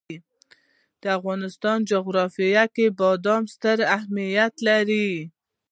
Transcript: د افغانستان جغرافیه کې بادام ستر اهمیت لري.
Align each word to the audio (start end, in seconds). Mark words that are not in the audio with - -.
د 1.01 1.03
افغانستان 1.17 1.77
جغرافیه 1.91 2.63
کې 2.75 2.85
بادام 2.99 3.43
ستر 3.53 3.77
اهمیت 3.95 4.53
لري. 4.67 5.11